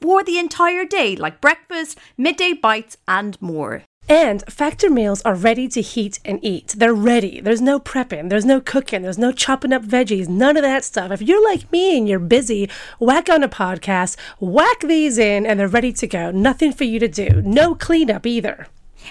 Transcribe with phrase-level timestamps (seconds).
[0.00, 3.84] for the entire day, like breakfast, midday bites, and more.
[4.08, 6.74] And Factor meals are ready to heat and eat.
[6.76, 7.40] They're ready.
[7.40, 11.12] There's no prepping, there's no cooking, there's no chopping up veggies, none of that stuff.
[11.12, 12.68] If you're like me and you're busy,
[12.98, 16.32] whack on a podcast, whack these in, and they're ready to go.
[16.32, 17.40] Nothing for you to do.
[17.42, 18.66] No cleanup either.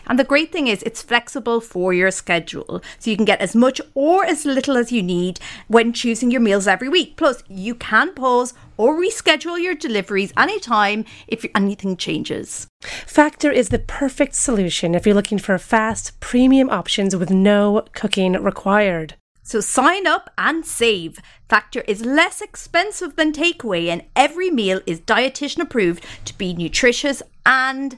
[0.07, 2.81] And the great thing is, it's flexible for your schedule.
[2.99, 6.41] So you can get as much or as little as you need when choosing your
[6.41, 7.17] meals every week.
[7.17, 12.67] Plus, you can pause or reschedule your deliveries anytime if anything changes.
[12.81, 18.33] Factor is the perfect solution if you're looking for fast, premium options with no cooking
[18.33, 19.15] required.
[19.43, 21.19] So sign up and save.
[21.49, 27.23] Factor is less expensive than takeaway, and every meal is dietitian approved to be nutritious
[27.47, 27.97] and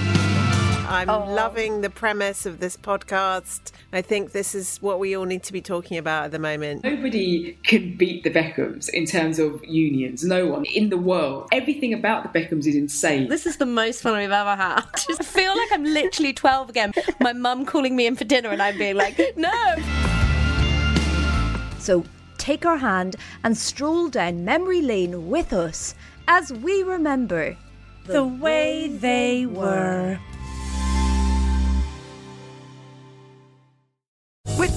[0.91, 3.71] I'm oh, loving the premise of this podcast.
[3.93, 6.83] I think this is what we all need to be talking about at the moment.
[6.83, 10.25] Nobody can beat the Beckhams in terms of unions.
[10.25, 11.47] No one in the world.
[11.53, 13.29] Everything about the Beckhams is insane.
[13.29, 14.81] This is the most fun we've ever had.
[15.19, 16.91] I feel like I'm literally 12 again.
[17.21, 19.75] My mum calling me in for dinner and I'm being like, no.
[21.79, 22.03] So
[22.37, 23.15] take our hand
[23.45, 25.95] and stroll down memory lane with us
[26.27, 27.55] as we remember
[28.07, 30.19] The way they were.